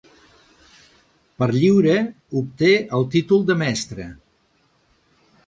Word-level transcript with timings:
Per 1.43 1.47
lliure 1.55 1.97
obté 2.41 2.71
el 3.01 3.07
títol 3.17 3.45
de 3.51 3.59
mestre. 3.61 4.09